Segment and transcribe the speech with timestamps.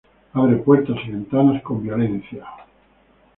[0.33, 2.43] Abre puertas y ventanas con violencia.